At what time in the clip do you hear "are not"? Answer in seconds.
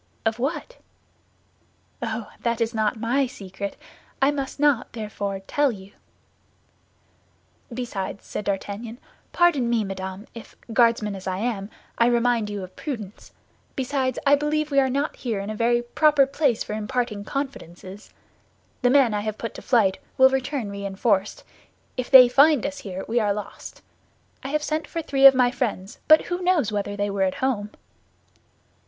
14.79-15.17